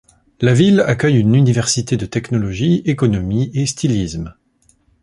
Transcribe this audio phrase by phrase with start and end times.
[0.39, 4.33] La ville accueille une université de technologie, économie et stylisme.